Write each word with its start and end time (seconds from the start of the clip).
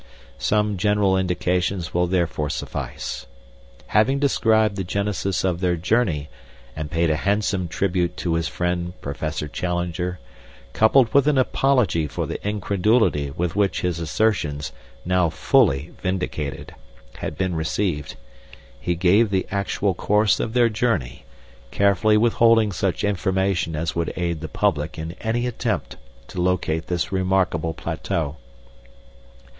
Some 0.39 0.77
general 0.77 1.15
indications 1.15 1.93
will 1.93 2.07
therefore 2.07 2.49
suffice. 2.49 3.27
Having 3.85 4.17
described 4.17 4.75
the 4.75 4.83
genesis 4.83 5.43
of 5.43 5.59
their 5.59 5.75
journey, 5.75 6.27
and 6.75 6.89
paid 6.89 7.11
a 7.11 7.15
handsome 7.17 7.67
tribute 7.67 8.17
to 8.17 8.33
his 8.33 8.47
friend 8.47 8.93
Professor 8.99 9.47
Challenger, 9.47 10.17
coupled 10.73 11.13
with 11.13 11.27
an 11.27 11.37
apology 11.37 12.07
for 12.07 12.25
the 12.25 12.39
incredulity 12.43 13.29
with 13.29 13.55
which 13.55 13.81
his 13.81 13.99
assertions, 13.99 14.71
now 15.05 15.29
fully 15.29 15.93
vindicated, 16.01 16.73
had 17.17 17.37
been 17.37 17.53
received, 17.55 18.15
he 18.79 18.95
gave 18.95 19.29
the 19.29 19.45
actual 19.51 19.93
course 19.93 20.39
of 20.39 20.53
their 20.53 20.67
journey, 20.67 21.25
carefully 21.69 22.17
withholding 22.17 22.71
such 22.71 23.03
information 23.03 23.75
as 23.75 23.95
would 23.95 24.11
aid 24.15 24.41
the 24.41 24.47
public 24.49 24.97
in 24.97 25.11
any 25.21 25.45
attempt 25.45 25.95
to 26.27 26.41
locate 26.41 26.87
this 26.87 27.11
remarkable 27.11 27.75
plateau. 27.75 28.37